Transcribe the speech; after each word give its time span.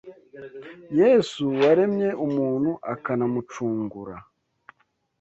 Yesu, 0.99 1.43
waremye 1.59 2.09
umuntu 2.25 2.71
akanamucungura, 2.93 4.15